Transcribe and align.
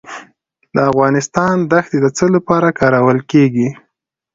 د 0.73 0.75
افغانستان 0.91 1.55
دښتې 1.71 1.97
د 2.01 2.07
څه 2.17 2.25
لپاره 2.35 2.67
کارول 2.79 3.19
کیږي؟ 3.31 3.69